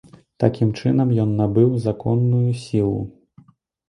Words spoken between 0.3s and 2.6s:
Такім чынам ён набыў законную